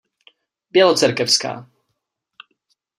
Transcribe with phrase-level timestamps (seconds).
[0.71, 1.67] Bělocerkevská.